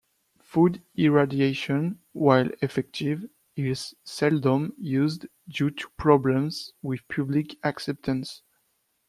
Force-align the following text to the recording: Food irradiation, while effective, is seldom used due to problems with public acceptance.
Food 0.41 0.81
irradiation, 0.95 1.99
while 2.13 2.49
effective, 2.63 3.29
is 3.55 3.93
seldom 4.03 4.73
used 4.79 5.27
due 5.47 5.69
to 5.69 5.89
problems 5.95 6.73
with 6.81 7.07
public 7.07 7.55
acceptance. 7.63 8.41